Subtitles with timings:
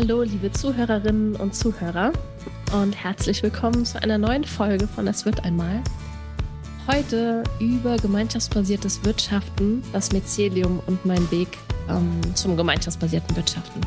[0.00, 2.12] Hallo, liebe Zuhörerinnen und Zuhörer
[2.72, 5.82] und herzlich willkommen zu einer neuen Folge von Es wird einmal.
[6.86, 11.48] Heute über gemeinschaftsbasiertes Wirtschaften, das Mycelium und mein Weg
[11.88, 13.80] ähm, zum gemeinschaftsbasierten Wirtschaften.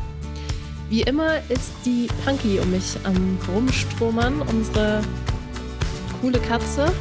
[0.90, 5.00] Wie immer ist die Punky um mich am Rumstromern, unsere
[6.20, 6.92] coole Katze.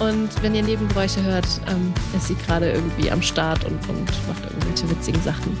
[0.00, 4.42] Und wenn ihr Nebengeräusche hört, ähm, ist sie gerade irgendwie am Start und, und macht
[4.50, 5.56] irgendwelche witzigen Sachen.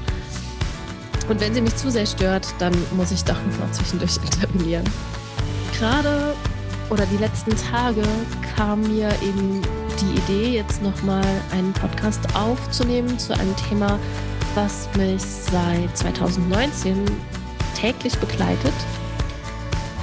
[1.32, 4.84] Und wenn sie mich zu sehr stört, dann muss ich doch noch zwischendurch intervenieren.
[5.78, 6.34] Gerade
[6.90, 8.02] oder die letzten Tage
[8.54, 9.62] kam mir eben
[9.98, 13.98] die Idee, jetzt nochmal einen Podcast aufzunehmen zu einem Thema,
[14.54, 17.02] was mich seit 2019
[17.80, 18.74] täglich begleitet.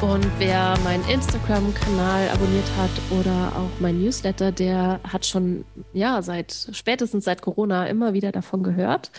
[0.02, 5.64] Und wer meinen Instagram-Kanal abonniert hat oder auch mein Newsletter, der hat schon,
[5.94, 9.12] ja, seit spätestens seit Corona immer wieder davon gehört.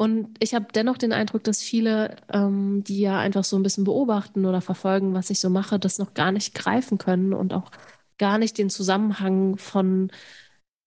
[0.00, 3.84] Und ich habe dennoch den Eindruck, dass viele, ähm, die ja einfach so ein bisschen
[3.84, 7.70] beobachten oder verfolgen, was ich so mache, das noch gar nicht greifen können und auch
[8.16, 10.10] gar nicht den Zusammenhang von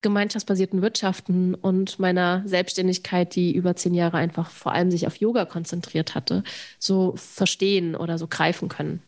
[0.01, 5.45] gemeinschaftsbasierten Wirtschaften und meiner Selbstständigkeit, die über zehn Jahre einfach vor allem sich auf Yoga
[5.45, 6.43] konzentriert hatte,
[6.79, 9.03] so verstehen oder so greifen können.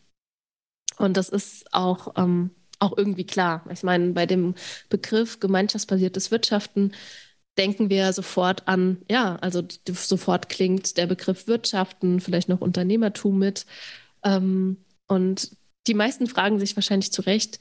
[0.98, 3.64] Und das ist auch, ähm, auch irgendwie klar.
[3.72, 4.54] Ich meine, bei dem
[4.88, 6.92] Begriff gemeinschaftsbasiertes Wirtschaften
[7.58, 13.66] denken wir sofort an, ja, also sofort klingt der Begriff Wirtschaften, vielleicht noch Unternehmertum mit.
[14.24, 14.78] Ähm,
[15.08, 15.56] und
[15.86, 17.58] die meisten fragen sich wahrscheinlich zu Recht,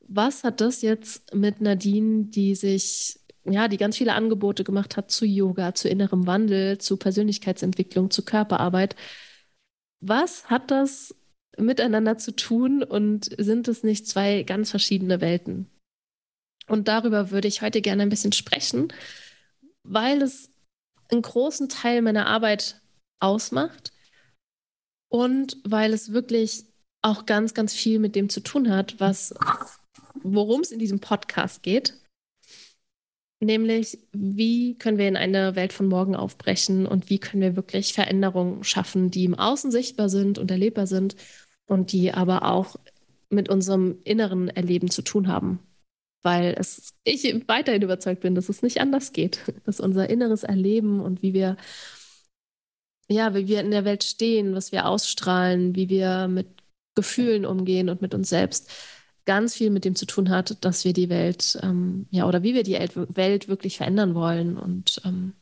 [0.00, 5.10] was hat das jetzt mit Nadine, die sich, ja, die ganz viele Angebote gemacht hat
[5.10, 8.96] zu Yoga, zu innerem Wandel, zu Persönlichkeitsentwicklung, zu Körperarbeit?
[10.00, 11.14] Was hat das
[11.56, 15.70] miteinander zu tun und sind es nicht zwei ganz verschiedene Welten?
[16.66, 18.88] Und darüber würde ich heute gerne ein bisschen sprechen
[19.84, 20.50] weil es
[21.10, 22.80] einen großen Teil meiner Arbeit
[23.20, 23.92] ausmacht
[25.08, 26.64] und weil es wirklich
[27.02, 29.34] auch ganz, ganz viel mit dem zu tun hat, was,
[30.22, 31.96] worum es in diesem Podcast geht.
[33.42, 37.94] Nämlich, wie können wir in eine Welt von morgen aufbrechen und wie können wir wirklich
[37.94, 41.16] Veränderungen schaffen, die im Außen sichtbar sind und erlebbar sind
[41.66, 42.76] und die aber auch
[43.30, 45.60] mit unserem inneren Erleben zu tun haben
[46.22, 51.00] weil es, ich weiterhin überzeugt bin, dass es nicht anders geht, dass unser inneres Erleben
[51.00, 51.56] und wie wir,
[53.08, 56.48] ja, wie wir in der Welt stehen, was wir ausstrahlen, wie wir mit
[56.94, 58.70] Gefühlen umgehen und mit uns selbst,
[59.24, 62.54] ganz viel mit dem zu tun hat, dass wir die Welt, ähm, ja, oder wie
[62.54, 65.34] wir die Welt wirklich verändern wollen und ähm,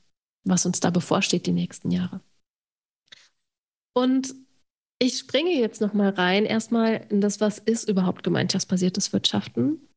[0.45, 2.21] was uns da bevorsteht die nächsten Jahre.
[3.95, 4.35] Und
[5.01, 9.88] ich springe jetzt noch mal rein, erstmal in das, was ist überhaupt gemeinschaftsbasiertes Wirtschaften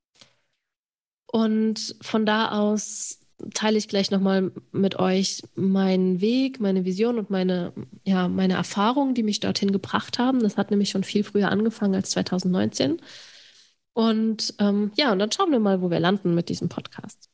[1.31, 3.19] und von da aus
[3.53, 7.73] teile ich gleich nochmal mit euch meinen Weg, meine Vision und meine,
[8.05, 10.41] ja, meine Erfahrungen, die mich dorthin gebracht haben.
[10.41, 13.01] Das hat nämlich schon viel früher angefangen als 2019.
[13.93, 17.29] Und ähm, ja, und dann schauen wir mal, wo wir landen mit diesem Podcast.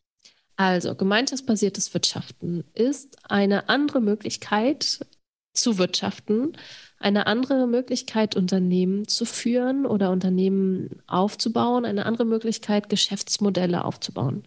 [0.55, 5.05] Also, gemeinschaftsbasiertes Wirtschaften ist eine andere Möglichkeit
[5.53, 6.53] zu wirtschaften,
[6.99, 14.43] eine andere Möglichkeit, Unternehmen zu führen oder Unternehmen aufzubauen, eine andere Möglichkeit, Geschäftsmodelle aufzubauen.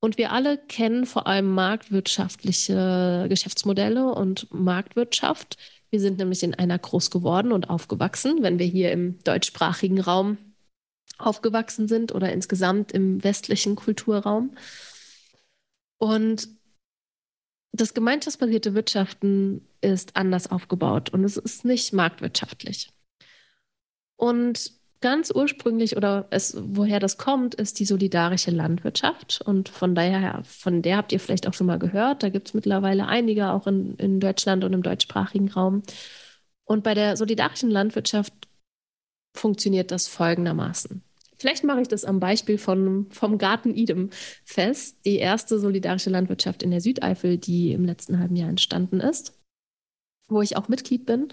[0.00, 5.58] Und wir alle kennen vor allem marktwirtschaftliche Geschäftsmodelle und Marktwirtschaft.
[5.90, 10.38] Wir sind nämlich in einer groß geworden und aufgewachsen, wenn wir hier im deutschsprachigen Raum
[11.18, 14.56] aufgewachsen sind oder insgesamt im westlichen Kulturraum.
[15.98, 16.48] Und
[17.72, 22.90] das gemeinschaftsbasierte Wirtschaften ist anders aufgebaut und es ist nicht marktwirtschaftlich.
[24.16, 29.40] Und ganz ursprünglich oder es, woher das kommt, ist die solidarische Landwirtschaft.
[29.42, 32.22] Und von daher, von der habt ihr vielleicht auch schon mal gehört.
[32.22, 35.82] Da gibt es mittlerweile einige auch in, in Deutschland und im deutschsprachigen Raum.
[36.64, 38.32] Und bei der solidarischen Landwirtschaft
[39.34, 41.02] funktioniert das folgendermaßen.
[41.40, 44.10] Vielleicht mache ich das am Beispiel von, vom Garten Idem
[44.44, 49.32] fest, die erste solidarische Landwirtschaft in der Südeifel, die im letzten halben Jahr entstanden ist,
[50.28, 51.28] wo ich auch Mitglied bin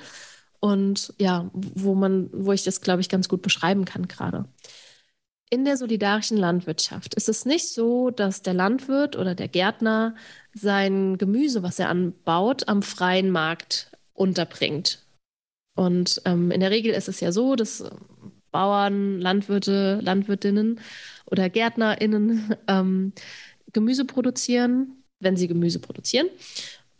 [0.62, 4.45] und ja, wo man, wo ich das, glaube ich, ganz gut beschreiben kann gerade.
[5.50, 10.15] in der solidarischen Landwirtschaft ist es nicht so, dass der Landwirt oder der Gärtner
[10.54, 15.06] sein Gemüse, was er anbaut, am freien Markt unterbringt.
[15.75, 17.86] Und ähm, in der Regel ist es ja so, dass
[18.51, 20.79] Bauern, Landwirte, Landwirtinnen
[21.25, 23.13] oder GärtnerInnen ähm,
[23.73, 26.27] Gemüse produzieren, wenn sie Gemüse produzieren.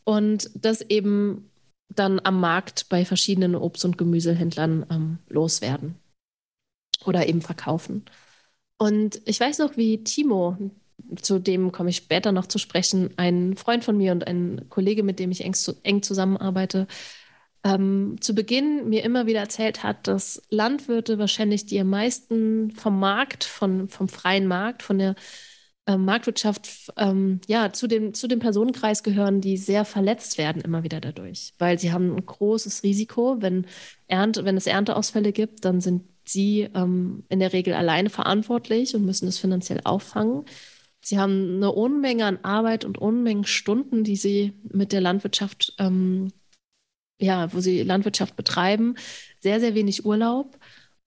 [0.04, 1.50] Und das eben
[1.90, 5.96] dann am Markt bei verschiedenen Obst- und Gemüsehändlern ähm, loswerden
[7.06, 8.06] oder eben verkaufen.
[8.78, 10.58] Und ich weiß noch, wie Timo,
[11.22, 15.04] zu dem komme ich später noch zu sprechen, ein Freund von mir und ein Kollege,
[15.04, 16.88] mit dem ich eng, eng zusammenarbeite,
[17.64, 23.00] ähm, zu Beginn mir immer wieder erzählt hat, dass Landwirte wahrscheinlich die am meisten vom
[23.00, 25.16] Markt, von, vom freien Markt, von der
[25.88, 30.84] äh, Marktwirtschaft, ähm, ja, zu dem, zu dem Personenkreis gehören, die sehr verletzt werden immer
[30.84, 33.66] wieder dadurch, weil sie haben ein großes Risiko, wenn,
[34.08, 39.06] Ernte, wenn es Ernteausfälle gibt, dann sind sie ähm, in der Regel alleine verantwortlich und
[39.06, 40.46] müssen es finanziell auffangen.
[41.00, 46.34] Sie haben eine Unmenge an Arbeit und Unmengen Stunden, die sie mit der Landwirtschaft, ähm,
[47.20, 48.96] ja, wo sie Landwirtschaft betreiben,
[49.40, 50.58] sehr, sehr wenig Urlaub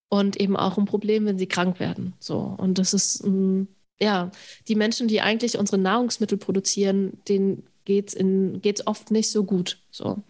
[0.09, 2.15] und eben auch ein Problem, wenn sie krank werden.
[2.19, 2.39] So.
[2.39, 3.69] Und das ist, ähm,
[4.01, 4.31] ja,
[4.69, 9.79] die Menschen, die eigentlich unsere Nahrungsmittel produzieren, denen geht es oft nicht so gut.
[9.91, 10.23] So.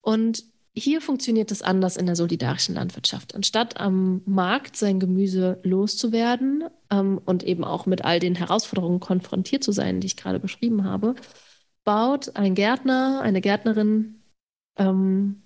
[0.00, 0.44] Und
[0.78, 3.34] hier funktioniert es anders in der solidarischen Landwirtschaft.
[3.34, 9.64] Anstatt am Markt sein Gemüse loszuwerden ähm, und eben auch mit all den Herausforderungen konfrontiert
[9.64, 11.14] zu sein, die ich gerade beschrieben habe,
[11.84, 14.16] baut ein Gärtner, eine Gärtnerin
[14.76, 15.42] ähm,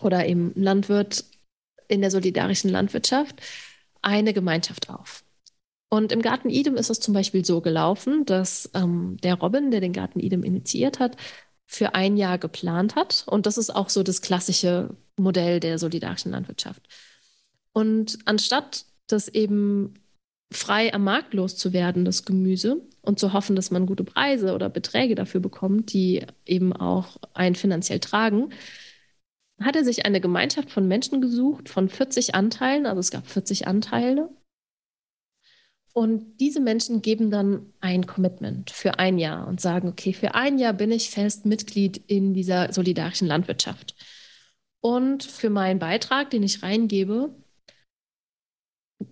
[0.00, 1.24] oder eben Landwirt
[1.88, 3.40] in der solidarischen Landwirtschaft
[4.02, 5.24] eine Gemeinschaft auf.
[5.88, 9.80] Und im Garten Idem ist es zum Beispiel so gelaufen, dass ähm, der Robin, der
[9.80, 11.16] den Garten Idem initiiert hat,
[11.66, 13.24] für ein Jahr geplant hat.
[13.26, 16.82] Und das ist auch so das klassische Modell der solidarischen Landwirtschaft.
[17.72, 19.94] Und anstatt das eben
[20.52, 25.14] frei am Markt loszuwerden, das Gemüse, und zu hoffen, dass man gute Preise oder Beträge
[25.14, 28.50] dafür bekommt, die eben auch einen finanziell tragen,
[29.60, 33.66] hat er sich eine Gemeinschaft von Menschen gesucht, von 40 Anteilen, also es gab 40
[33.66, 34.30] Anteile,
[35.92, 40.58] und diese Menschen geben dann ein Commitment für ein Jahr und sagen, okay, für ein
[40.58, 43.96] Jahr bin ich fest Mitglied in dieser solidarischen Landwirtschaft.
[44.80, 47.34] Und für meinen Beitrag, den ich reingebe,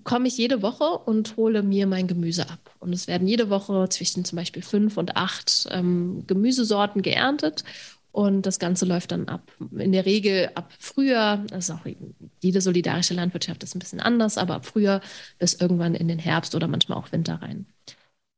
[0.05, 2.75] komme ich jede Woche und hole mir mein Gemüse ab.
[2.79, 7.65] Und es werden jede Woche zwischen zum Beispiel fünf und acht ähm, Gemüsesorten geerntet.
[8.11, 11.87] Und das Ganze läuft dann ab, in der Regel ab Frühjahr, also auch
[12.41, 15.03] jede solidarische Landwirtschaft ist ein bisschen anders, aber ab Frühjahr
[15.39, 17.67] bis irgendwann in den Herbst oder manchmal auch Winter rein.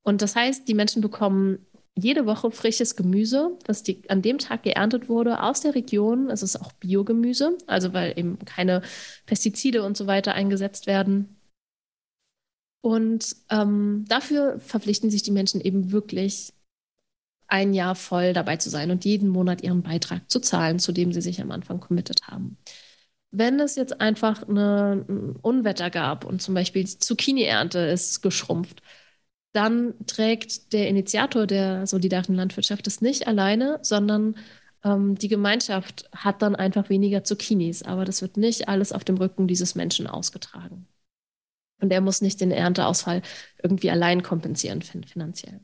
[0.02, 1.58] Und das heißt, die Menschen bekommen
[1.96, 6.30] jede Woche frisches Gemüse, das die, an dem Tag geerntet wurde, aus der Region.
[6.30, 8.82] Es ist auch Biogemüse, also weil eben keine
[9.26, 11.39] Pestizide und so weiter eingesetzt werden.
[12.82, 16.52] Und ähm, dafür verpflichten sich die Menschen eben wirklich
[17.46, 21.12] ein Jahr voll dabei zu sein und jeden Monat ihren Beitrag zu zahlen, zu dem
[21.12, 22.56] sie sich am Anfang committed haben.
[23.32, 28.82] Wenn es jetzt einfach eine, ein Unwetter gab und zum Beispiel die Zucchini-Ernte ist geschrumpft,
[29.52, 34.36] dann trägt der Initiator der solidarischen Landwirtschaft es nicht alleine, sondern
[34.84, 37.82] ähm, die Gemeinschaft hat dann einfach weniger Zucchinis.
[37.82, 40.86] Aber das wird nicht alles auf dem Rücken dieses Menschen ausgetragen.
[41.80, 43.22] Und er muss nicht den Ernteausfall
[43.62, 45.60] irgendwie allein kompensieren finanziell.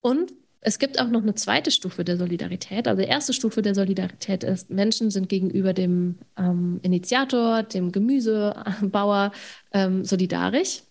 [0.00, 0.32] Und
[0.66, 2.88] es gibt auch noch eine zweite Stufe der Solidarität.
[2.88, 9.32] Also die erste Stufe der Solidarität ist, Menschen sind gegenüber dem ähm, Initiator, dem Gemüsebauer
[9.72, 10.82] ähm, solidarisch.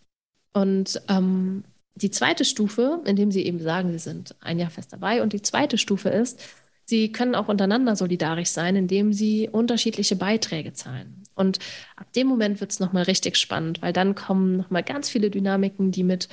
[0.54, 1.64] Und ähm,
[1.96, 5.24] die zweite Stufe, indem sie eben sagen, sie sind ein Jahr fest dabei.
[5.24, 6.40] Und die zweite Stufe ist,
[6.86, 11.23] sie können auch untereinander solidarisch sein, indem sie unterschiedliche Beiträge zahlen.
[11.36, 11.60] Und
[11.96, 15.92] ab dem Moment wird es nochmal richtig spannend, weil dann kommen nochmal ganz viele Dynamiken,
[15.92, 16.30] die mit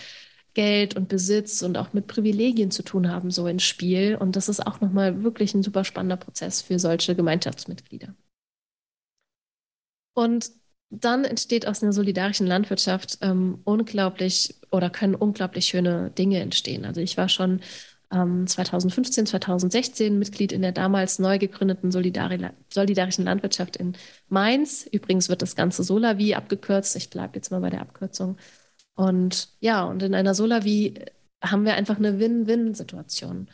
[0.54, 4.16] Geld und Besitz und auch mit Privilegien zu tun haben, so ins Spiel.
[4.16, 8.14] Und das ist auch nochmal wirklich ein super spannender Prozess für solche Gemeinschaftsmitglieder.
[10.14, 10.50] Und
[10.90, 16.84] dann entsteht aus einer solidarischen Landwirtschaft ähm, unglaublich oder können unglaublich schöne Dinge entstehen.
[16.84, 17.60] Also ich war schon
[18.12, 22.38] ähm, 2015, 2016 Mitglied in der damals neu gegründeten Solidari
[22.72, 23.96] solidarischen Landwirtschaft in
[24.28, 24.86] Mainz.
[24.90, 26.96] Übrigens wird das Ganze Solavi abgekürzt.
[26.96, 28.36] Ich bleibe jetzt mal bei der Abkürzung.
[28.94, 30.94] Und ja, und in einer Solavi
[31.42, 33.48] haben wir einfach eine Win-Win-Situation.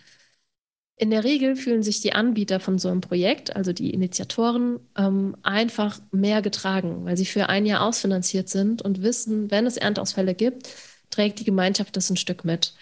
[0.98, 5.36] In der Regel fühlen sich die Anbieter von so einem Projekt, also die Initiatoren, ähm,
[5.42, 10.34] einfach mehr getragen, weil sie für ein Jahr ausfinanziert sind und wissen, wenn es Ernteausfälle
[10.34, 10.70] gibt,
[11.10, 12.74] trägt die Gemeinschaft das ein Stück mit.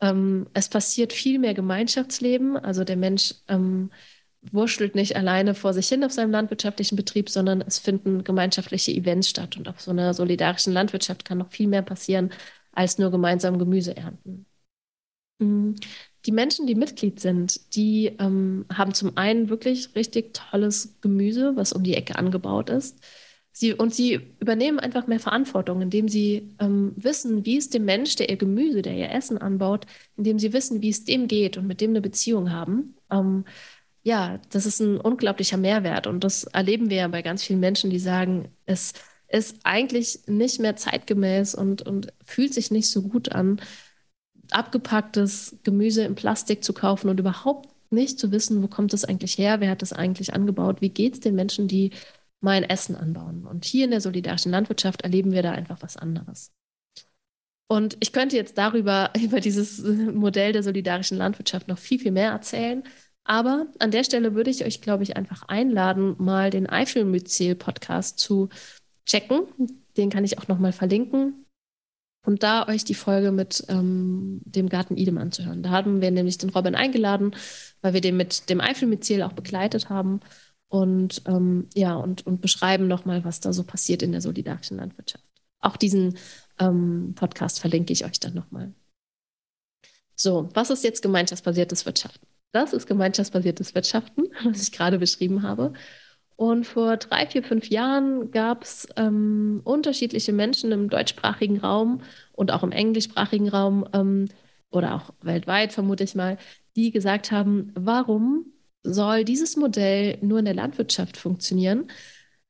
[0.00, 3.90] Ähm, es passiert viel mehr Gemeinschaftsleben, also der Mensch ähm,
[4.42, 9.28] wurschtelt nicht alleine vor sich hin auf seinem landwirtschaftlichen Betrieb, sondern es finden gemeinschaftliche Events
[9.28, 9.56] statt.
[9.56, 12.30] Und auf so einer solidarischen Landwirtschaft kann noch viel mehr passieren,
[12.72, 14.46] als nur gemeinsam Gemüse ernten.
[15.38, 15.74] Mm,
[16.26, 21.72] die Menschen, die Mitglied sind, die ähm, haben zum einen wirklich richtig tolles Gemüse, was
[21.72, 22.98] um die Ecke angebaut ist.
[23.60, 28.16] Sie, und sie übernehmen einfach mehr Verantwortung, indem sie ähm, wissen, wie es dem Mensch,
[28.16, 29.84] der ihr Gemüse, der ihr Essen anbaut,
[30.16, 32.96] indem sie wissen, wie es dem geht und mit dem eine Beziehung haben.
[33.10, 33.44] Ähm,
[34.02, 36.06] ja, das ist ein unglaublicher Mehrwert.
[36.06, 38.94] Und das erleben wir ja bei ganz vielen Menschen, die sagen, es
[39.28, 43.60] ist eigentlich nicht mehr zeitgemäß und, und fühlt sich nicht so gut an,
[44.50, 49.36] abgepacktes Gemüse in Plastik zu kaufen und überhaupt nicht zu wissen, wo kommt es eigentlich
[49.36, 51.90] her, wer hat es eigentlich angebaut, wie geht es den Menschen, die
[52.40, 53.46] mein Essen anbauen.
[53.46, 56.52] Und hier in der solidarischen Landwirtschaft erleben wir da einfach was anderes.
[57.68, 62.32] Und ich könnte jetzt darüber, über dieses Modell der solidarischen Landwirtschaft noch viel, viel mehr
[62.32, 62.82] erzählen.
[63.24, 68.48] Aber an der Stelle würde ich euch, glaube ich, einfach einladen, mal den Eifelmyzel-Podcast zu
[69.06, 69.42] checken.
[69.96, 71.46] Den kann ich auch nochmal verlinken.
[72.26, 75.62] Und da euch die Folge mit ähm, dem Garten Idem anzuhören.
[75.62, 77.34] Da haben wir nämlich den Robin eingeladen,
[77.80, 80.20] weil wir den mit dem Eifelmyzel auch begleitet haben.
[80.70, 85.24] Und ähm, ja, und, und beschreiben nochmal, was da so passiert in der solidarischen Landwirtschaft.
[85.58, 86.16] Auch diesen
[86.60, 88.72] ähm, Podcast verlinke ich euch dann nochmal.
[90.14, 92.26] So, was ist jetzt gemeinschaftsbasiertes Wirtschaften?
[92.52, 95.72] Das ist gemeinschaftsbasiertes Wirtschaften, was ich gerade beschrieben habe.
[96.36, 102.00] Und vor drei, vier, fünf Jahren gab es ähm, unterschiedliche Menschen im deutschsprachigen Raum
[102.32, 104.28] und auch im englischsprachigen Raum ähm,
[104.70, 106.38] oder auch weltweit, vermute ich mal,
[106.76, 108.46] die gesagt haben, warum
[108.82, 111.90] soll dieses Modell nur in der Landwirtschaft funktionieren?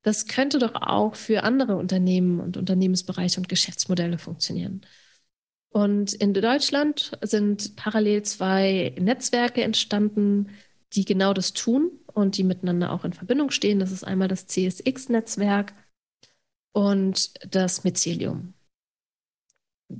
[0.02, 4.86] Das könnte doch auch für andere Unternehmen und Unternehmensbereiche und Geschäftsmodelle funktionieren.
[5.70, 10.50] Und in Deutschland sind parallel zwei Netzwerke entstanden,
[10.94, 13.78] die genau das tun und die miteinander auch in Verbindung stehen.
[13.78, 15.72] Das ist einmal das CSX-Netzwerk
[16.72, 18.54] und das Mycelium.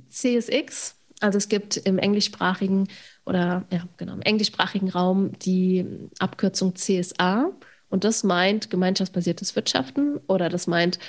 [0.09, 2.87] CSX, also es gibt im englischsprachigen
[3.25, 5.85] oder ja, genau, im englischsprachigen Raum die
[6.19, 7.51] Abkürzung CSA
[7.89, 10.99] und das meint gemeinschaftsbasiertes Wirtschaften oder das meint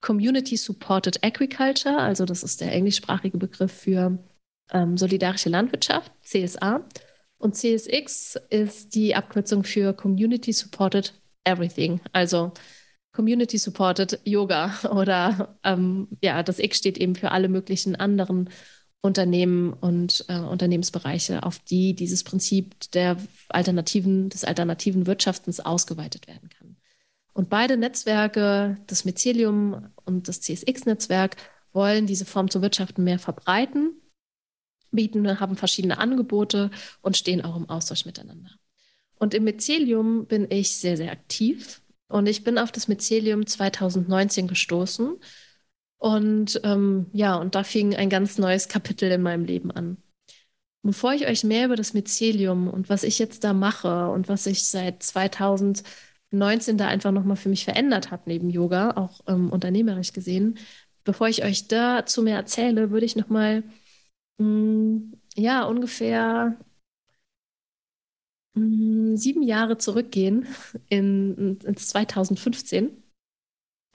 [0.00, 4.18] Community Supported Agriculture, also das ist der englischsprachige Begriff für
[4.70, 6.84] ähm, solidarische Landwirtschaft, CSA.
[7.38, 12.52] Und CSX ist die Abkürzung für Community Supported Everything, also
[13.12, 18.50] Community Supported Yoga oder ähm, ja, das X steht eben für alle möglichen anderen
[19.04, 23.18] Unternehmen und äh, Unternehmensbereiche, auf die dieses Prinzip der
[23.50, 26.76] alternativen, des alternativen Wirtschaftens ausgeweitet werden kann.
[27.34, 31.36] Und beide Netzwerke, das Mycelium und das CSX-Netzwerk,
[31.74, 33.92] wollen diese Form zu wirtschaften mehr verbreiten,
[34.90, 36.70] bieten, haben verschiedene Angebote
[37.02, 38.52] und stehen auch im Austausch miteinander.
[39.16, 41.82] Und im Mycelium bin ich sehr, sehr aktiv.
[42.08, 45.18] Und ich bin auf das Mycelium 2019 gestoßen.
[46.04, 49.96] Und ähm, ja, und da fing ein ganz neues Kapitel in meinem Leben an.
[50.82, 54.46] Bevor ich euch mehr über das Mycelium und was ich jetzt da mache und was
[54.46, 55.82] ich seit 2000
[56.30, 60.58] 19 da einfach nochmal für mich verändert hat neben Yoga, auch ähm, unternehmerisch gesehen.
[61.04, 63.62] Bevor ich euch dazu mehr erzähle, würde ich nochmal,
[64.38, 66.58] mm, ja, ungefähr
[68.54, 70.46] mh, mm, sieben Jahre zurückgehen
[70.88, 73.03] in, ins 2015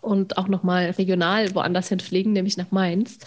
[0.01, 3.19] und auch nochmal regional woanders hin fliegen, nämlich nach Mainz,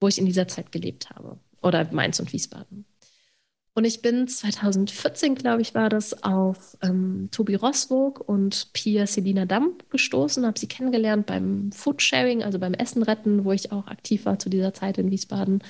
[0.00, 1.38] wo ich in dieser Zeit gelebt habe.
[1.62, 2.86] Oder Mainz und Wiesbaden.
[3.74, 9.46] Und ich bin 2014, glaube ich, war das, auf ähm, Tobi Roswog und Pia Selina
[9.46, 14.26] Damm gestoßen, habe sie kennengelernt beim Foodsharing, also beim Essen retten, wo ich auch aktiv
[14.26, 15.62] war zu dieser Zeit in Wiesbaden.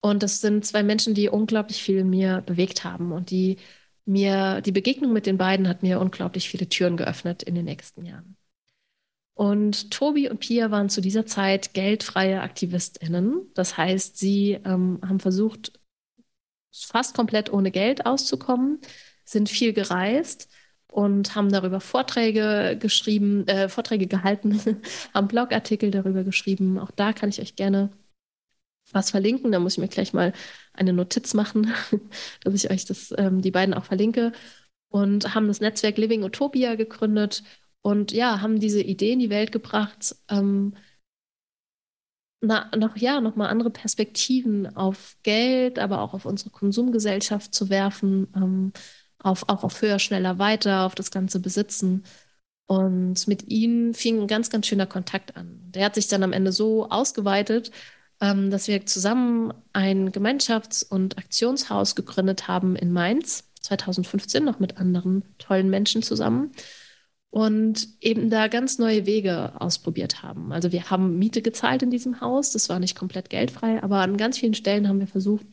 [0.00, 3.58] Und das sind zwei Menschen, die unglaublich viel in mir bewegt haben und die
[4.04, 8.04] mir, die Begegnung mit den beiden hat mir unglaublich viele Türen geöffnet in den nächsten
[8.04, 8.36] Jahren.
[9.34, 13.50] Und Tobi und Pia waren zu dieser Zeit geldfreie AktivistInnen.
[13.54, 15.80] Das heißt, sie ähm, haben versucht,
[16.70, 18.80] fast komplett ohne Geld auszukommen,
[19.24, 20.48] sind viel gereist
[20.90, 24.60] und haben darüber Vorträge geschrieben, äh, Vorträge gehalten,
[25.14, 26.78] haben Blogartikel darüber geschrieben.
[26.78, 27.90] Auch da kann ich euch gerne
[28.92, 29.52] was verlinken.
[29.52, 30.32] Da muss ich mir gleich mal
[30.74, 31.72] eine Notiz machen,
[32.44, 34.32] dass ich euch das, ähm, die beiden auch verlinke.
[34.88, 37.42] Und haben das Netzwerk Living Utopia gegründet
[37.82, 40.74] und ja, haben diese Idee in die Welt gebracht, ähm,
[42.40, 48.28] na, noch, ja, nochmal andere Perspektiven auf Geld, aber auch auf unsere Konsumgesellschaft zu werfen,
[48.34, 48.72] ähm,
[49.18, 52.04] auf, auch auf höher, schneller, weiter, auf das ganze Besitzen.
[52.66, 55.60] Und mit ihnen fing ein ganz, ganz schöner Kontakt an.
[55.70, 57.70] Der hat sich dann am Ende so ausgeweitet,
[58.20, 63.44] ähm, dass wir zusammen ein Gemeinschafts- und Aktionshaus gegründet haben in Mainz.
[63.60, 66.50] 2015 noch mit anderen tollen Menschen zusammen
[67.32, 70.52] und eben da ganz neue Wege ausprobiert haben.
[70.52, 74.18] Also wir haben Miete gezahlt in diesem Haus, das war nicht komplett geldfrei, aber an
[74.18, 75.46] ganz vielen Stellen haben wir versucht,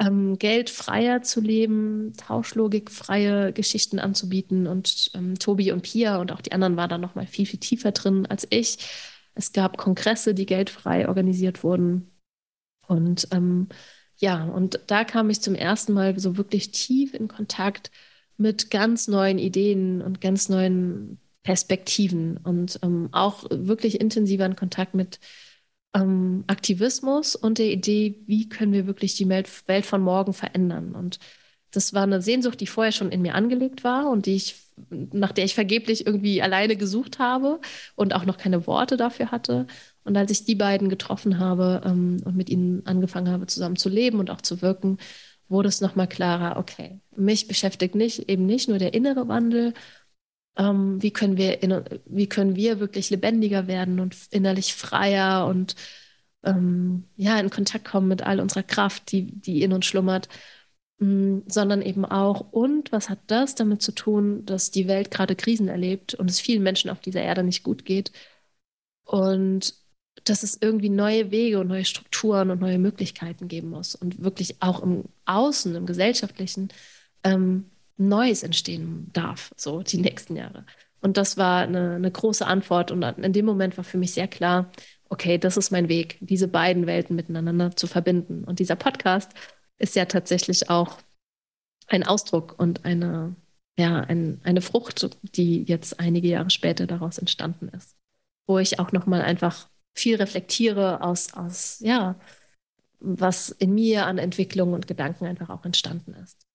[0.00, 4.66] ähm, geldfreier zu leben, tauschlogikfreie Geschichten anzubieten.
[4.66, 7.60] Und ähm, Tobi und Pia und auch die anderen waren da noch mal viel, viel
[7.60, 8.78] tiefer drin als ich.
[9.34, 12.10] Es gab Kongresse, die geldfrei organisiert wurden.
[12.86, 13.68] Und ähm,
[14.16, 17.90] ja, und da kam ich zum ersten Mal so wirklich tief in Kontakt
[18.36, 24.94] mit ganz neuen Ideen und ganz neuen Perspektiven und ähm, auch wirklich intensiver in Kontakt
[24.94, 25.20] mit
[25.94, 30.94] ähm, Aktivismus und der Idee, wie können wir wirklich die Welt, von morgen verändern.
[30.94, 31.18] Und
[31.70, 34.56] das war eine Sehnsucht, die vorher schon in mir angelegt war und die ich,
[34.90, 37.60] nach der ich vergeblich irgendwie alleine gesucht habe
[37.94, 39.66] und auch noch keine Worte dafür hatte.
[40.04, 43.88] Und als ich die beiden getroffen habe ähm, und mit ihnen angefangen habe, zusammen zu
[43.88, 44.98] leben und auch zu wirken,
[45.48, 49.74] wurde es nochmal klarer, okay, mich beschäftigt nicht eben nicht nur der innere Wandel,
[50.56, 55.76] ähm, wie, können wir in, wie können wir wirklich lebendiger werden und innerlich freier und
[56.44, 60.28] ähm, ja, in Kontakt kommen mit all unserer Kraft, die, die in uns schlummert,
[60.98, 65.36] mh, sondern eben auch, und was hat das damit zu tun, dass die Welt gerade
[65.36, 68.12] Krisen erlebt und es vielen Menschen auf dieser Erde nicht gut geht?
[69.04, 69.74] Und
[70.28, 74.56] dass es irgendwie neue Wege und neue Strukturen und neue Möglichkeiten geben muss und wirklich
[74.60, 76.68] auch im Außen, im Gesellschaftlichen
[77.24, 77.66] ähm,
[77.96, 80.66] Neues entstehen darf, so die nächsten Jahre.
[81.00, 84.28] Und das war eine, eine große Antwort und in dem Moment war für mich sehr
[84.28, 84.70] klar,
[85.08, 88.44] okay, das ist mein Weg, diese beiden Welten miteinander zu verbinden.
[88.44, 89.32] Und dieser Podcast
[89.78, 90.98] ist ja tatsächlich auch
[91.86, 93.36] ein Ausdruck und eine,
[93.78, 97.94] ja, ein, eine Frucht, die jetzt einige Jahre später daraus entstanden ist.
[98.46, 102.16] Wo ich auch nochmal einfach viel reflektiere aus, aus, ja,
[103.00, 106.46] was in mir an Entwicklung und Gedanken einfach auch entstanden ist.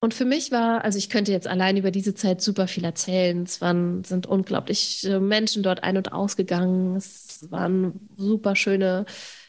[0.00, 3.42] Und für mich war, also ich könnte jetzt allein über diese Zeit super viel erzählen.
[3.42, 6.96] Es waren, sind unglaublich Menschen dort ein- und ausgegangen.
[6.96, 9.06] Es waren super schöne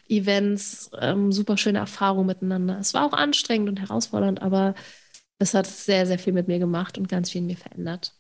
[0.08, 2.80] Events, ähm, super schöne Erfahrungen miteinander.
[2.80, 4.74] Es war auch anstrengend und herausfordernd, aber
[5.40, 8.17] es hat sehr, sehr viel mit mir gemacht und ganz viel in mir verändert.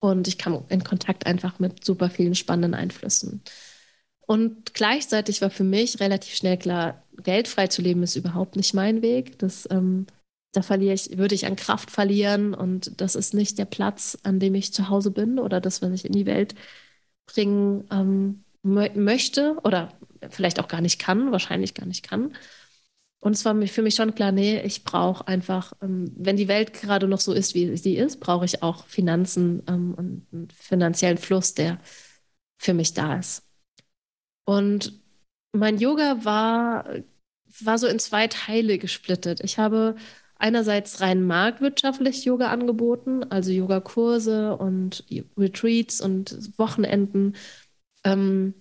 [0.00, 3.42] Und ich kam in Kontakt einfach mit super vielen spannenden Einflüssen.
[4.26, 9.00] Und gleichzeitig war für mich relativ schnell klar, geldfrei zu leben ist überhaupt nicht mein
[9.02, 9.38] Weg.
[9.38, 10.06] Das, ähm,
[10.52, 14.40] da verliere ich, würde ich an Kraft verlieren und das ist nicht der Platz, an
[14.40, 16.54] dem ich zu Hause bin oder das, was ich in die Welt
[17.26, 19.92] bringen ähm, möchte oder
[20.30, 22.34] vielleicht auch gar nicht kann, wahrscheinlich gar nicht kann.
[23.26, 26.72] Und es war für mich schon klar, nee, ich brauche einfach, ähm, wenn die Welt
[26.72, 31.18] gerade noch so ist, wie sie ist, brauche ich auch Finanzen ähm, und einen finanziellen
[31.18, 31.80] Fluss, der
[32.56, 33.42] für mich da ist.
[34.44, 35.02] Und
[35.50, 36.88] mein Yoga war,
[37.64, 39.40] war so in zwei Teile gesplittet.
[39.42, 39.96] Ich habe
[40.36, 45.04] einerseits rein marktwirtschaftlich Yoga angeboten, also Yogakurse und
[45.36, 47.34] Retreats und Wochenenden.
[48.04, 48.54] Ähm,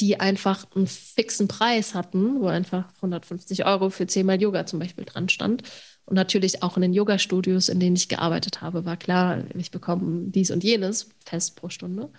[0.00, 5.04] die einfach einen fixen Preis hatten, wo einfach 150 Euro für zehnmal Yoga zum Beispiel
[5.04, 5.62] dran stand.
[6.06, 10.30] Und natürlich auch in den Yoga-Studios, in denen ich gearbeitet habe, war klar, ich bekomme
[10.30, 12.10] dies und jenes fest pro Stunde.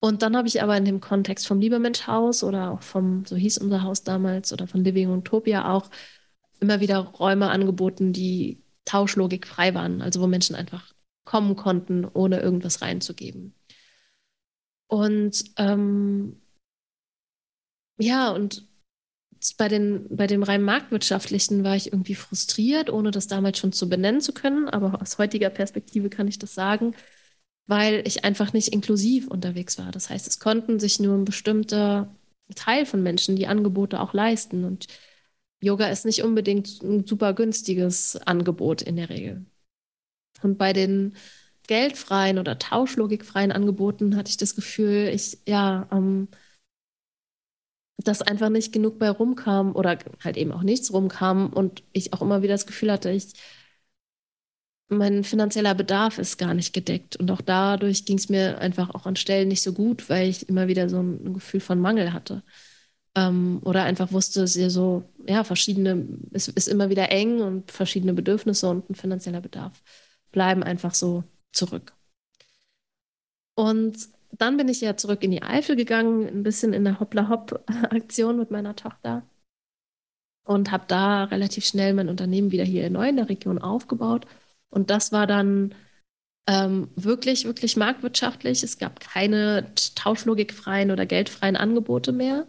[0.00, 3.58] Und dann habe ich aber in dem Kontext vom Liebermensch-Haus oder auch vom, so hieß
[3.58, 5.90] unser Haus damals, oder von Living Utopia auch
[6.60, 10.92] immer wieder Räume angeboten, die Tauschlogik frei waren, also wo Menschen einfach
[11.24, 13.54] kommen konnten, ohne irgendwas reinzugeben.
[14.92, 16.36] Und ähm,
[17.98, 18.68] ja, und
[19.56, 23.88] bei, den, bei dem rein marktwirtschaftlichen war ich irgendwie frustriert, ohne das damals schon zu
[23.88, 24.68] benennen zu können.
[24.68, 26.94] Aber aus heutiger Perspektive kann ich das sagen,
[27.66, 29.92] weil ich einfach nicht inklusiv unterwegs war.
[29.92, 32.14] Das heißt, es konnten sich nur ein bestimmter
[32.54, 34.64] Teil von Menschen die Angebote auch leisten.
[34.64, 34.88] Und
[35.62, 39.46] Yoga ist nicht unbedingt ein super günstiges Angebot in der Regel.
[40.42, 41.14] Und bei den
[41.68, 46.28] geldfreien oder tauschlogikfreien Angeboten hatte ich das Gefühl, ich, ja, ähm,
[47.98, 52.22] dass einfach nicht genug bei rumkam oder halt eben auch nichts rumkam und ich auch
[52.22, 53.34] immer wieder das Gefühl hatte, ich,
[54.88, 57.16] mein finanzieller Bedarf ist gar nicht gedeckt.
[57.16, 60.48] Und auch dadurch ging es mir einfach auch an Stellen nicht so gut, weil ich
[60.48, 62.42] immer wieder so ein Gefühl von Mangel hatte.
[63.14, 68.14] Ähm, oder einfach wusste, es so, ja, verschiedene, es ist immer wieder eng und verschiedene
[68.14, 69.82] Bedürfnisse und ein finanzieller Bedarf
[70.32, 71.94] bleiben einfach so zurück.
[73.54, 78.38] Und dann bin ich ja zurück in die Eifel gegangen, ein bisschen in der Hoppla-Hopp-Aktion
[78.38, 79.26] mit meiner Tochter
[80.44, 84.26] und habe da relativ schnell mein Unternehmen wieder hier neu in der Region aufgebaut.
[84.70, 85.74] Und das war dann
[86.48, 88.62] ähm, wirklich, wirklich marktwirtschaftlich.
[88.62, 92.48] Es gab keine tauschlogikfreien oder geldfreien Angebote mehr.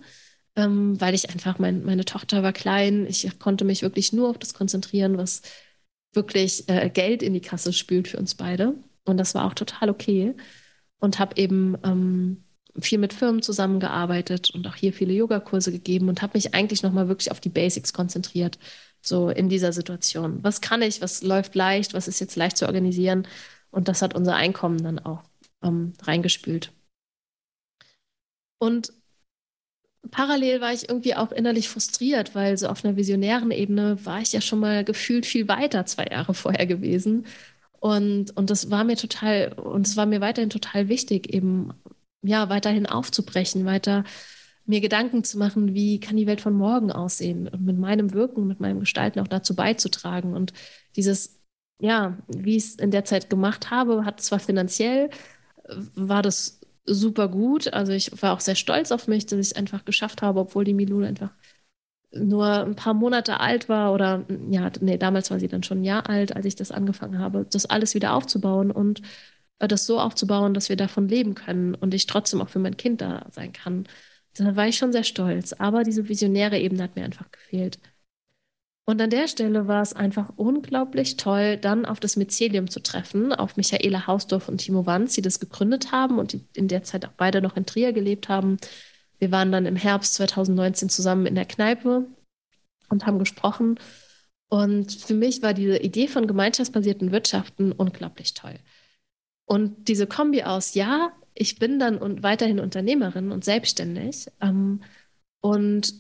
[0.58, 4.40] ähm, weil ich einfach, mein, meine Tochter war klein, ich konnte mich wirklich nur auf
[4.40, 5.44] das konzentrieren, was
[6.14, 8.76] wirklich äh, Geld in die Kasse spült für uns beide.
[9.06, 10.36] Und das war auch total okay.
[11.00, 12.44] Und habe eben ähm,
[12.80, 17.08] viel mit Firmen zusammengearbeitet und auch hier viele Yogakurse gegeben und habe mich eigentlich nochmal
[17.08, 18.58] wirklich auf die Basics konzentriert,
[19.02, 20.40] so in dieser Situation.
[20.44, 23.28] Was kann ich, was läuft leicht, was ist jetzt leicht zu organisieren?
[23.70, 25.24] Und das hat unser Einkommen dann auch
[25.62, 26.72] ähm, reingespült.
[28.60, 28.94] Und
[30.12, 34.34] parallel war ich irgendwie auch innerlich frustriert, weil so auf einer visionären Ebene war ich
[34.34, 37.26] ja schon mal gefühlt viel weiter zwei Jahre vorher gewesen.
[37.84, 41.74] Und, und das war mir total, und es war mir weiterhin total wichtig, eben
[42.22, 44.06] ja, weiterhin aufzubrechen, weiter
[44.66, 48.48] mir Gedanken zu machen, wie kann die Welt von morgen aussehen und mit meinem Wirken,
[48.48, 50.34] mit meinem Gestalten auch dazu beizutragen.
[50.34, 50.54] Und
[50.96, 51.42] dieses,
[51.78, 55.10] ja, wie ich es in der Zeit gemacht habe, hat zwar finanziell,
[55.94, 57.74] war das super gut.
[57.74, 60.64] Also ich war auch sehr stolz auf mich, dass ich es einfach geschafft habe, obwohl
[60.64, 61.32] die Milou einfach
[62.16, 65.84] nur ein paar Monate alt war oder ja, nee, damals war sie dann schon ein
[65.84, 69.02] Jahr alt, als ich das angefangen habe, das alles wieder aufzubauen und
[69.60, 72.78] äh, das so aufzubauen, dass wir davon leben können und ich trotzdem auch für mein
[72.78, 73.86] Kind da sein kann.
[74.36, 75.54] Da war ich schon sehr stolz.
[75.54, 77.80] Aber diese visionäre Ebene hat mir einfach gefehlt.
[78.86, 83.32] Und an der Stelle war es einfach unglaublich toll, dann auf das Mycelium zu treffen,
[83.32, 87.06] auf Michaela Hausdorf und Timo Wanz, die das gegründet haben und die in der Zeit
[87.06, 88.58] auch beide noch in Trier gelebt haben.
[89.24, 92.06] Wir waren dann im Herbst 2019 zusammen in der Kneipe
[92.90, 93.80] und haben gesprochen.
[94.50, 98.56] Und für mich war diese Idee von gemeinschaftsbasierten Wirtschaften unglaublich toll.
[99.46, 104.28] Und diese Kombi aus, ja, ich bin dann und weiterhin Unternehmerin und selbstständig.
[104.42, 104.84] Ähm,
[105.40, 105.94] und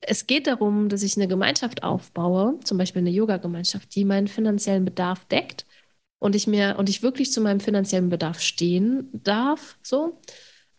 [0.00, 4.84] es geht darum, dass ich eine Gemeinschaft aufbaue, zum Beispiel eine Yoga-Gemeinschaft, die meinen finanziellen
[4.84, 5.66] Bedarf deckt
[6.20, 10.20] und ich mir und ich wirklich zu meinem finanziellen Bedarf stehen darf, so.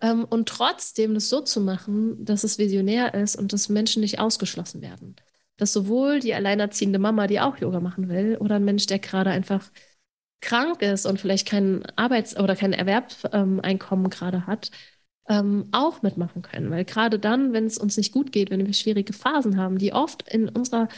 [0.03, 4.19] Ähm, und trotzdem das so zu machen, dass es visionär ist und dass Menschen nicht
[4.19, 5.15] ausgeschlossen werden.
[5.57, 9.31] Dass sowohl die alleinerziehende Mama, die auch Yoga machen will, oder ein Mensch, der gerade
[9.31, 9.71] einfach
[10.41, 14.71] krank ist und vielleicht kein Arbeits- oder kein Erwerbseinkommen gerade hat,
[15.29, 16.69] ähm, auch mitmachen können.
[16.69, 19.93] Weil gerade dann, wenn es uns nicht gut geht, wenn wir schwierige Phasen haben, die
[19.93, 20.89] oft in unserer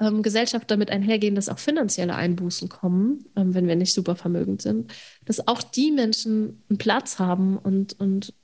[0.00, 4.62] ähm, Gesellschaft damit einhergehen, dass auch finanzielle Einbußen kommen, ähm, wenn wir nicht super vermögend
[4.62, 4.92] sind,
[5.24, 8.34] dass auch die Menschen einen Platz haben und, und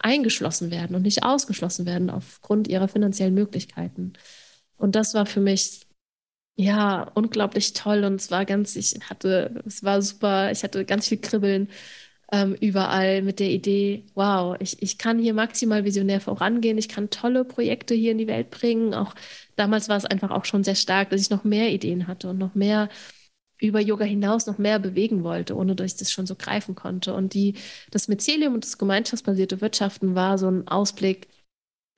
[0.00, 4.14] eingeschlossen werden und nicht ausgeschlossen werden aufgrund ihrer finanziellen Möglichkeiten.
[4.76, 5.86] Und das war für mich
[6.56, 11.08] ja, unglaublich toll und es war ganz, ich hatte, es war super, ich hatte ganz
[11.08, 11.68] viel Kribbeln
[12.32, 17.10] ähm, überall mit der Idee, wow, ich, ich kann hier maximal visionär vorangehen, ich kann
[17.10, 18.94] tolle Projekte hier in die Welt bringen.
[18.94, 19.14] Auch
[19.56, 22.38] damals war es einfach auch schon sehr stark, dass ich noch mehr Ideen hatte und
[22.38, 22.88] noch mehr
[23.60, 27.14] über Yoga hinaus noch mehr bewegen wollte, ohne dass ich das schon so greifen konnte.
[27.14, 27.54] Und die,
[27.90, 31.28] das Mycelium und das gemeinschaftsbasierte Wirtschaften war so ein Ausblick,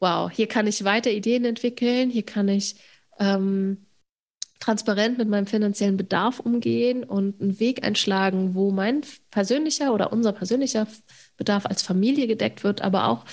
[0.01, 2.77] wow, hier kann ich weiter Ideen entwickeln, hier kann ich
[3.18, 3.87] ähm,
[4.59, 10.33] transparent mit meinem finanziellen Bedarf umgehen und einen Weg einschlagen, wo mein persönlicher oder unser
[10.33, 10.87] persönlicher
[11.37, 13.25] Bedarf als Familie gedeckt wird, aber auch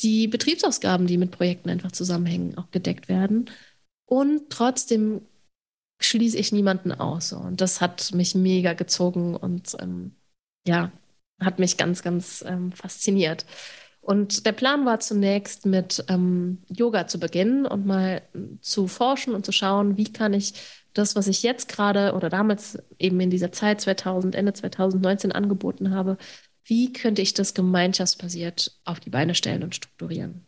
[0.00, 3.50] die Betriebsausgaben, die mit Projekten einfach zusammenhängen, auch gedeckt werden.
[4.06, 5.22] Und trotzdem
[6.00, 7.32] schließe ich niemanden aus.
[7.32, 10.14] Und das hat mich mega gezogen und ähm,
[10.66, 10.92] ja,
[11.40, 13.44] hat mich ganz, ganz ähm, fasziniert.
[14.00, 18.22] Und der Plan war zunächst mit ähm, Yoga zu beginnen und mal
[18.60, 20.54] zu forschen und zu schauen, wie kann ich
[20.92, 25.90] das, was ich jetzt gerade oder damals eben in dieser Zeit 2000, Ende 2019 angeboten
[25.90, 26.18] habe,
[26.64, 30.46] wie könnte ich das gemeinschaftsbasiert auf die Beine stellen und strukturieren?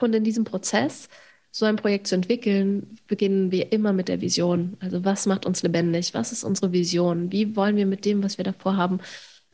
[0.00, 1.08] Und in diesem Prozess,
[1.50, 4.76] so ein Projekt zu entwickeln, beginnen wir immer mit der Vision.
[4.80, 6.14] Also was macht uns lebendig?
[6.14, 7.32] Was ist unsere Vision?
[7.32, 9.00] Wie wollen wir mit dem, was wir davor haben,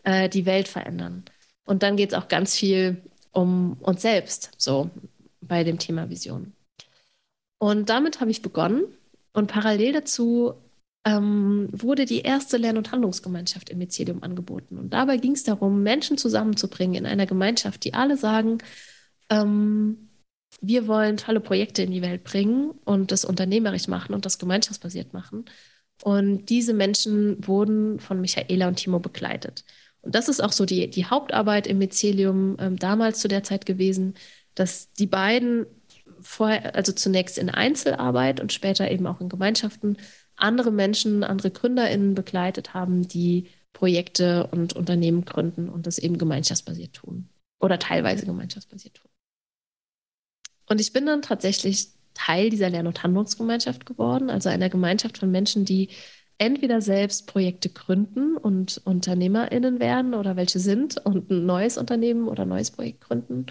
[0.03, 1.25] äh, die Welt verändern?
[1.65, 3.03] Und dann geht es auch ganz viel
[3.33, 4.91] um uns selbst, so
[5.41, 6.53] bei dem Thema Vision.
[7.59, 8.85] Und damit habe ich begonnen.
[9.33, 10.55] Und parallel dazu
[11.05, 14.79] ähm, wurde die erste Lern- und Handlungsgemeinschaft im Mycelium angeboten.
[14.79, 18.59] Und dabei ging es darum, Menschen zusammenzubringen in einer Gemeinschaft, die alle sagen,
[19.31, 20.04] ähm,
[20.61, 25.13] wir wollen tolle Projekte in die Welt bringen und das unternehmerisch machen und das gemeinschaftsbasiert
[25.13, 25.45] machen.
[26.03, 29.65] Und diese Menschen wurden von Michaela und Timo begleitet.
[30.03, 33.65] Und das ist auch so die, die Hauptarbeit im Mycelium ähm, damals zu der Zeit
[33.65, 34.15] gewesen,
[34.55, 35.67] dass die beiden
[36.21, 39.97] vorher, also zunächst in Einzelarbeit und später eben auch in Gemeinschaften,
[40.37, 46.95] andere Menschen, andere GründerInnen begleitet haben, die Projekte und Unternehmen gründen und das eben gemeinschaftsbasiert
[46.95, 47.29] tun
[47.61, 49.11] oder teilweise gemeinschaftsbasiert tun.
[50.67, 55.31] Und ich bin dann tatsächlich Teil dieser Lern- und Handlungsgemeinschaft geworden, also einer Gemeinschaft von
[55.31, 55.89] Menschen, die
[56.39, 62.43] entweder selbst Projekte gründen und UnternehmerInnen werden oder welche sind und ein neues Unternehmen oder
[62.43, 63.47] ein neues Projekt gründen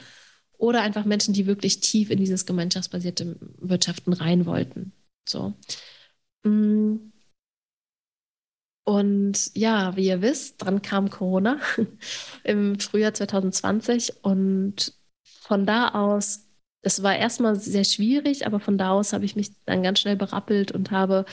[0.57, 4.93] oder einfach Menschen, die wirklich tief in dieses gemeinschaftsbasierte Wirtschaften rein wollten.
[5.27, 5.53] So.
[6.43, 7.11] Mm.
[8.85, 11.59] Und ja, wie ihr wisst, dann kam Corona
[12.43, 16.47] im Frühjahr 2020 und von da aus,
[16.83, 20.17] es war erstmal sehr schwierig, aber von da aus habe ich mich dann ganz schnell
[20.17, 21.25] berappelt und habe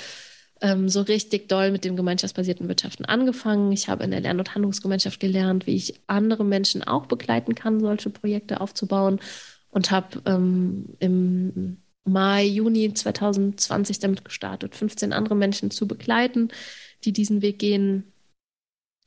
[0.60, 3.72] ähm, so richtig doll mit dem gemeinschaftsbasierten Wirtschaften angefangen.
[3.72, 7.80] Ich habe in der Lern- und Handlungsgemeinschaft gelernt, wie ich andere Menschen auch begleiten kann,
[7.80, 9.20] solche Projekte aufzubauen
[9.70, 16.48] und habe ähm, im Mai, Juni 2020 damit gestartet, 15 andere Menschen zu begleiten,
[17.04, 18.12] die diesen Weg gehen.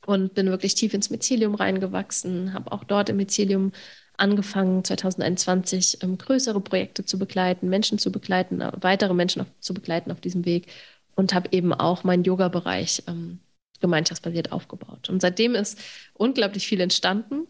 [0.06, 3.72] Und bin wirklich tief ins Mycelium reingewachsen, habe auch dort im Mycelium
[4.16, 9.74] angefangen, 2021 ähm, größere Projekte zu begleiten, Menschen zu begleiten, äh, weitere Menschen auf, zu
[9.74, 10.68] begleiten auf diesem Weg
[11.14, 13.40] und habe eben auch meinen Yoga-Bereich ähm,
[13.80, 15.08] gemeinschaftsbasiert aufgebaut.
[15.10, 15.78] Und seitdem ist
[16.14, 17.46] unglaublich viel entstanden.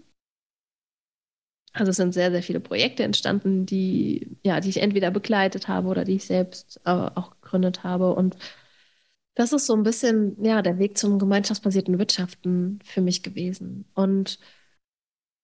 [1.73, 5.89] Also es sind sehr, sehr viele Projekte entstanden, die, ja, die ich entweder begleitet habe
[5.89, 8.15] oder die ich selbst äh, auch gegründet habe.
[8.15, 8.37] Und
[9.35, 13.87] das ist so ein bisschen, ja, der Weg zum gemeinschaftsbasierten Wirtschaften für mich gewesen.
[13.95, 14.39] Und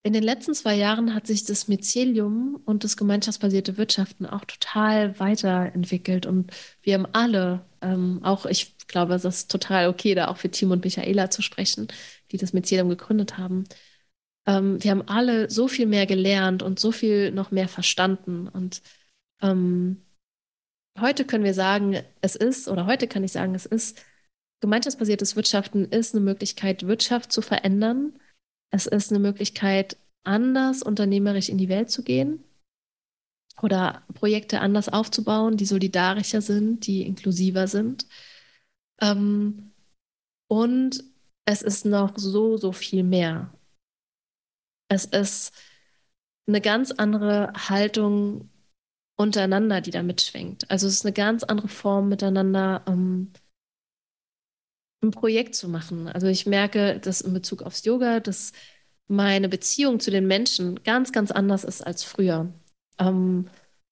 [0.02, 5.18] in den letzten zwei Jahren hat sich das Mycelium und das gemeinschaftsbasierte Wirtschaften auch total
[5.20, 6.26] weiterentwickelt.
[6.26, 10.50] Und wir haben alle, ähm, auch ich glaube, es ist total okay, da auch für
[10.50, 11.88] Tim und Michaela zu sprechen,
[12.30, 13.64] die das Mycelium gegründet haben
[14.46, 18.48] ähm, wir haben alle so viel mehr gelernt und so viel noch mehr verstanden.
[18.48, 18.82] Und
[19.42, 20.02] ähm,
[20.98, 24.02] heute können wir sagen, es ist, oder heute kann ich sagen, es ist,
[24.60, 28.18] gemeinschaftsbasiertes Wirtschaften ist eine Möglichkeit, Wirtschaft zu verändern.
[28.70, 32.44] Es ist eine Möglichkeit, anders unternehmerisch in die Welt zu gehen
[33.62, 38.06] oder Projekte anders aufzubauen, die solidarischer sind, die inklusiver sind.
[39.00, 39.72] Ähm,
[40.48, 41.04] und
[41.46, 43.52] es ist noch so, so viel mehr.
[44.88, 45.52] Es ist
[46.46, 48.50] eine ganz andere Haltung
[49.16, 50.70] untereinander, die da mitschwingt.
[50.70, 53.32] Also es ist eine ganz andere Form, miteinander ähm,
[55.02, 56.08] ein Projekt zu machen.
[56.08, 58.52] Also ich merke, dass in Bezug aufs Yoga, dass
[59.08, 62.52] meine Beziehung zu den Menschen ganz, ganz anders ist als früher.
[62.98, 63.48] Ähm,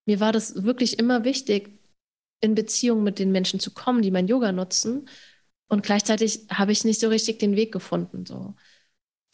[0.06, 1.70] mir war das wirklich immer wichtig,
[2.40, 5.08] in Beziehung mit den Menschen zu kommen, die mein Yoga nutzen.
[5.68, 8.24] Und gleichzeitig habe ich nicht so richtig den Weg gefunden.
[8.24, 8.54] So.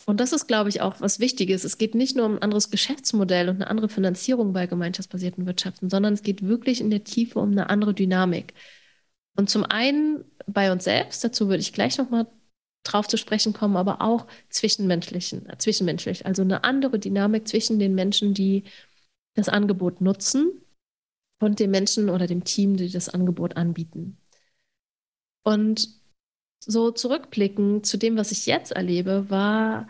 [0.06, 1.64] Und das ist, glaube ich, auch was Wichtiges.
[1.64, 5.90] Es geht nicht nur um ein anderes Geschäftsmodell und eine andere Finanzierung bei gemeinschaftsbasierten Wirtschaften,
[5.90, 8.54] sondern es geht wirklich in der Tiefe um eine andere Dynamik.
[9.36, 12.26] Und zum einen bei uns selbst, dazu würde ich gleich nochmal
[12.84, 16.26] drauf zu sprechen kommen, aber auch zwischenmenschlichen, äh, zwischenmenschlich.
[16.26, 18.64] Also eine andere Dynamik zwischen den Menschen, die
[19.34, 20.60] das Angebot nutzen
[21.40, 24.18] und den Menschen oder dem Team, die das Angebot anbieten.
[25.42, 25.88] Und
[26.60, 29.88] so zurückblicken zu dem, was ich jetzt erlebe, war,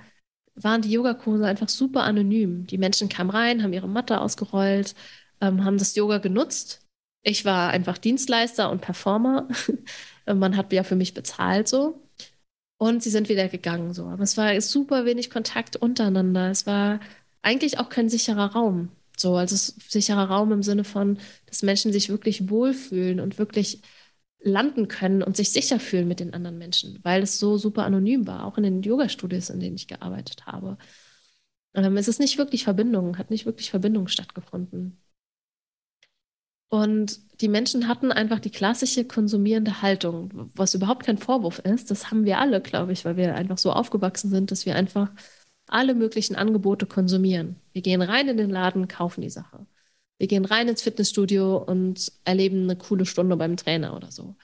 [0.54, 2.66] waren die Yogakurse einfach super anonym.
[2.66, 4.94] Die Menschen kamen rein, haben ihre Matte ausgerollt,
[5.40, 6.83] ähm, haben das Yoga genutzt.
[7.24, 9.48] Ich war einfach Dienstleister und Performer.
[10.26, 12.02] Man hat ja für mich bezahlt so.
[12.78, 14.06] Und sie sind wieder gegangen so.
[14.06, 16.50] Aber es war super wenig Kontakt untereinander.
[16.50, 17.00] Es war
[17.42, 18.90] eigentlich auch kein sicherer Raum.
[19.16, 19.56] So, also
[19.88, 23.82] sicherer Raum im Sinne von, dass Menschen sich wirklich wohlfühlen und wirklich
[24.40, 28.26] landen können und sich sicher fühlen mit den anderen Menschen, weil es so super anonym
[28.26, 30.78] war, auch in den Yoga-Studios, in denen ich gearbeitet habe.
[31.74, 35.03] Ähm, es ist nicht wirklich Verbindung, hat nicht wirklich Verbindung stattgefunden.
[36.68, 41.90] Und die Menschen hatten einfach die klassische konsumierende Haltung, was überhaupt kein Vorwurf ist.
[41.90, 45.10] Das haben wir alle, glaube ich, weil wir einfach so aufgewachsen sind, dass wir einfach
[45.68, 47.60] alle möglichen Angebote konsumieren.
[47.72, 49.66] Wir gehen rein in den Laden, kaufen die Sache.
[50.18, 54.36] Wir gehen rein ins Fitnessstudio und erleben eine coole Stunde beim Trainer oder so.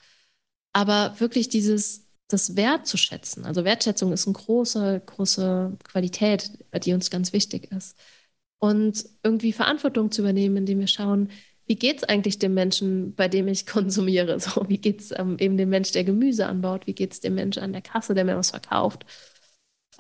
[0.73, 6.51] Aber wirklich dieses, das Wert zu schätzen, also Wertschätzung ist eine große, große Qualität,
[6.85, 7.99] die uns ganz wichtig ist.
[8.59, 11.31] Und irgendwie Verantwortung zu übernehmen, indem wir schauen,
[11.71, 14.41] wie geht es eigentlich dem Menschen, bei dem ich konsumiere?
[14.41, 16.89] So, wie geht es ähm, eben dem Mensch, der Gemüse anbaut?
[16.89, 19.07] Wie geht es dem Mensch an der Kasse, der mir was verkauft?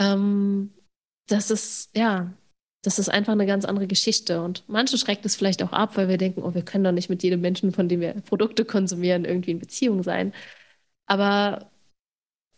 [0.01, 0.73] Ähm,
[1.29, 2.35] das ist, ja,
[2.83, 4.43] das ist einfach eine ganz andere Geschichte.
[4.43, 7.09] Und manche schreckt es vielleicht auch ab, weil wir denken, oh, wir können doch nicht
[7.09, 10.33] mit jedem Menschen, von dem wir Produkte konsumieren, irgendwie in Beziehung sein.
[11.07, 11.71] Aber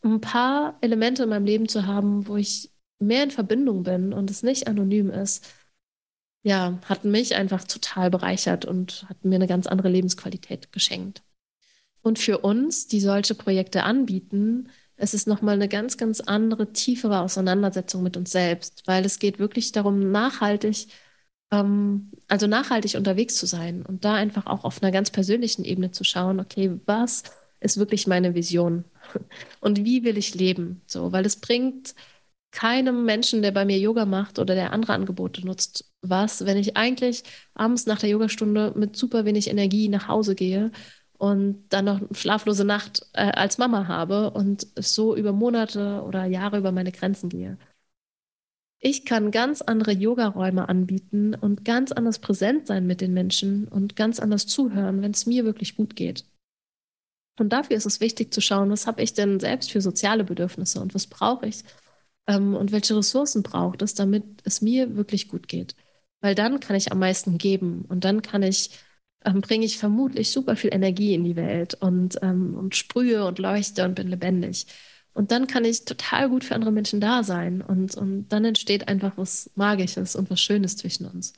[0.03, 4.31] ein paar Elemente in meinem Leben zu haben, wo ich mehr in Verbindung bin und
[4.31, 5.46] es nicht anonym ist,
[6.42, 11.22] ja, hat mich einfach total bereichert und hat mir eine ganz andere Lebensqualität geschenkt.
[12.02, 17.20] Und für uns, die solche Projekte anbieten, es ist nochmal eine ganz, ganz andere, tiefere
[17.20, 20.88] Auseinandersetzung mit uns selbst, weil es geht wirklich darum, nachhaltig,
[21.52, 25.92] ähm, also nachhaltig unterwegs zu sein und da einfach auch auf einer ganz persönlichen Ebene
[25.92, 27.22] zu schauen, okay, was
[27.61, 28.85] ist wirklich meine Vision
[29.61, 30.83] und wie will ich leben?
[30.87, 31.94] So, weil es bringt
[32.52, 36.76] keinem Menschen, der bei mir Yoga macht oder der andere Angebote nutzt, was, wenn ich
[36.76, 40.70] eigentlich abends nach der Yogastunde mit super wenig Energie nach Hause gehe
[41.18, 46.26] und dann noch eine schlaflose Nacht äh, als Mama habe und so über Monate oder
[46.26, 47.58] Jahre über meine Grenzen gehe.
[48.80, 53.96] Ich kann ganz andere Yogaräume anbieten und ganz anders präsent sein mit den Menschen und
[53.96, 56.24] ganz anders zuhören, wenn es mir wirklich gut geht.
[57.38, 60.80] Und dafür ist es wichtig zu schauen, was habe ich denn selbst für soziale Bedürfnisse
[60.80, 61.64] und was brauche ich
[62.26, 65.74] ähm, und welche Ressourcen braucht es, damit es mir wirklich gut geht.
[66.20, 68.70] Weil dann kann ich am meisten geben und dann kann ich,
[69.24, 73.38] ähm, bringe ich vermutlich super viel Energie in die Welt und, ähm, und sprühe und
[73.38, 74.66] leuchte und bin lebendig.
[75.14, 77.61] Und dann kann ich total gut für andere Menschen da sein.
[77.62, 81.35] Und, und dann entsteht einfach was Magisches und was Schönes zwischen uns.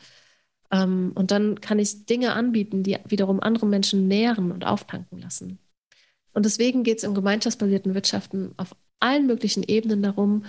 [0.70, 5.58] Ähm, und dann kann ich Dinge anbieten, die wiederum andere Menschen nähren und auftanken lassen.
[6.32, 10.44] Und deswegen geht es im gemeinschaftsbasierten Wirtschaften auf allen möglichen Ebenen darum,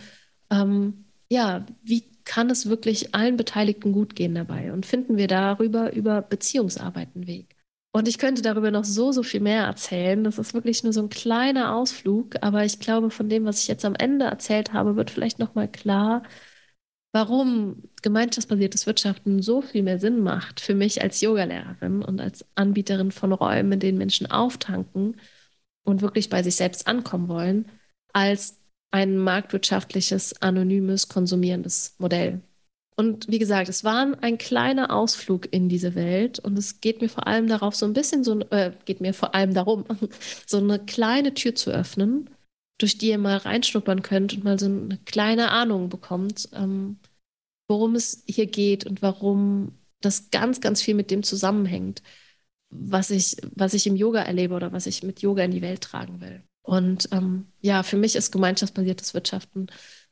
[0.52, 4.74] ähm, ja, wie kann es wirklich allen Beteiligten gut gehen dabei?
[4.74, 7.56] Und finden wir darüber über Beziehungsarbeit einen Weg?
[7.96, 10.24] Und ich könnte darüber noch so, so viel mehr erzählen.
[10.24, 13.68] Das ist wirklich nur so ein kleiner Ausflug, aber ich glaube, von dem, was ich
[13.70, 16.24] jetzt am Ende erzählt habe, wird vielleicht nochmal klar,
[17.14, 23.12] warum gemeinschaftsbasiertes Wirtschaften so viel mehr Sinn macht für mich als Yogalehrerin und als Anbieterin
[23.12, 25.16] von Räumen, in denen Menschen auftanken
[25.86, 27.70] und wirklich bei sich selbst ankommen wollen,
[28.12, 28.60] als
[28.96, 32.42] ein marktwirtschaftliches, anonymes, konsumierendes Modell.
[32.96, 37.10] Und wie gesagt, es war ein kleiner Ausflug in diese Welt und es geht mir
[37.10, 39.84] vor allem darauf, so ein bisschen so, äh, geht mir vor allem darum,
[40.48, 42.30] so eine kleine Tür zu öffnen,
[42.78, 46.98] durch die ihr mal reinschnuppern könnt und mal so eine kleine Ahnung bekommt, ähm,
[47.68, 52.02] worum es hier geht und warum das ganz, ganz viel mit dem zusammenhängt,
[52.70, 55.82] was ich, was ich im Yoga erlebe oder was ich mit Yoga in die Welt
[55.82, 56.44] tragen will.
[56.66, 59.68] Und ähm, ja, für mich ist gemeinschaftsbasiertes Wirtschaften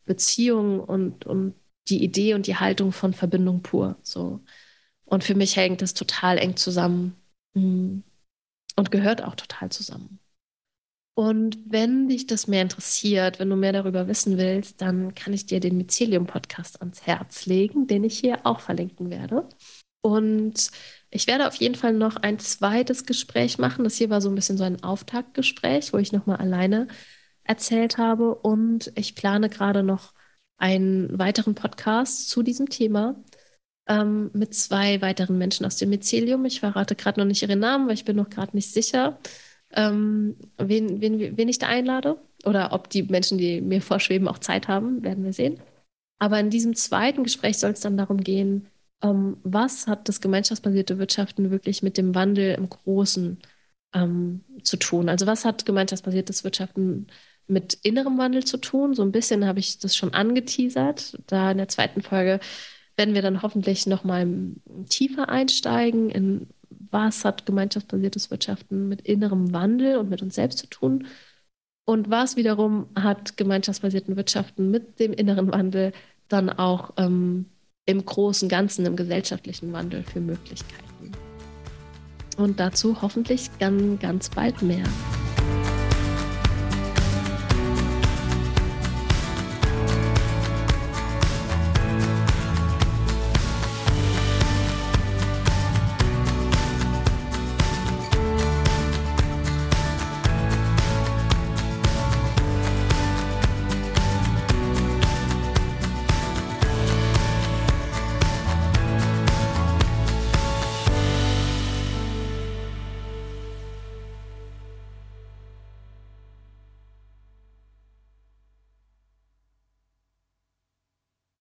[0.06, 1.56] Beziehung und, und
[1.88, 3.98] die Idee und die Haltung von Verbindung pur.
[4.04, 4.42] So.
[5.06, 7.16] Und für mich hängt das total eng zusammen
[7.56, 8.00] mm,
[8.76, 10.20] und gehört auch total zusammen.
[11.16, 15.46] Und wenn dich das mehr interessiert, wenn du mehr darüber wissen willst, dann kann ich
[15.48, 19.48] dir den Mycelium-Podcast ans Herz legen, den ich hier auch verlinken werde.
[20.02, 20.70] Und
[21.14, 23.84] ich werde auf jeden Fall noch ein zweites Gespräch machen.
[23.84, 26.88] Das hier war so ein bisschen so ein Auftaktgespräch, wo ich nochmal alleine
[27.44, 28.36] erzählt habe.
[28.36, 30.14] Und ich plane gerade noch
[30.58, 33.24] einen weiteren Podcast zu diesem Thema
[33.88, 36.46] ähm, mit zwei weiteren Menschen aus dem Mycelium.
[36.46, 39.20] Ich verrate gerade noch nicht ihre Namen, weil ich bin noch gerade nicht sicher,
[39.72, 42.20] ähm, wen, wen, wen ich da einlade.
[42.46, 45.62] Oder ob die Menschen, die mir vorschweben, auch Zeit haben, werden wir sehen.
[46.20, 48.68] Aber in diesem zweiten Gespräch soll es dann darum gehen,
[49.04, 53.40] ähm, was hat das gemeinschaftsbasierte Wirtschaften wirklich mit dem Wandel im Großen
[53.94, 55.10] ähm, zu tun?
[55.10, 57.08] Also was hat gemeinschaftsbasiertes Wirtschaften
[57.48, 58.96] mit innerem Wandel zu tun?
[58.96, 61.18] So ein bisschen habe ich das schon angeteasert.
[61.28, 62.40] Da in der zweiten Folge
[62.98, 64.28] werden wir dann hoffentlich noch mal
[64.90, 66.48] tiefer einsteigen in
[66.92, 71.08] was hat gemeinschaftsbasiertes Wirtschaften mit innerem Wandel und mit uns selbst zu tun
[71.86, 75.92] und was wiederum hat gemeinschaftsbasierten Wirtschaften mit dem inneren Wandel
[76.30, 77.48] dann auch ähm,
[77.86, 81.12] im großen Ganzen, im gesellschaftlichen Wandel für Möglichkeiten.
[82.38, 84.86] Und dazu hoffentlich ganz, ganz bald mehr.